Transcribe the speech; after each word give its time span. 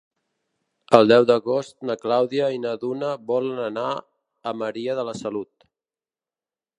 El 0.99 1.09
deu 1.11 1.25
d'agost 1.31 1.75
na 1.89 1.95
Clàudia 2.05 2.47
i 2.57 2.63
na 2.63 2.73
Duna 2.85 3.11
volen 3.33 3.61
anar 3.67 3.87
a 4.53 4.55
Maria 4.63 4.97
de 5.01 5.07
la 5.11 5.17
Salut. 5.23 5.71